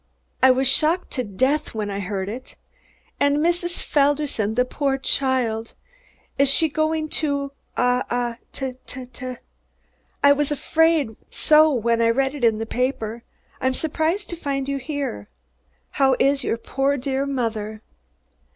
I 0.41 0.49
was 0.49 0.67
shocked 0.67 1.11
to 1.11 1.23
death 1.23 1.75
when 1.75 1.91
I 1.91 1.99
heard 1.99 2.27
it. 2.27 2.55
And 3.19 3.37
Mrs. 3.37 3.77
Felderson, 3.77 4.55
the 4.55 4.65
poor 4.65 4.97
child, 4.97 5.73
is 6.39 6.49
she 6.49 6.69
going 6.69 7.07
to 7.21 7.51
ah 7.77 8.37
t 8.51 8.73
t 8.87 9.05
t. 9.05 9.35
I 10.23 10.31
was 10.31 10.51
afraid 10.51 11.15
so 11.29 11.71
when 11.71 12.01
I 12.01 12.09
read 12.09 12.33
it 12.33 12.43
in 12.43 12.57
the 12.57 12.65
paper. 12.65 13.21
I'm 13.61 13.75
surprised 13.75 14.27
to 14.31 14.35
find 14.35 14.67
you 14.67 14.77
here. 14.79 15.29
How 15.91 16.15
is 16.17 16.43
your 16.43 16.57
poor 16.57 16.97
dear 16.97 17.27
mother?" 17.27 17.83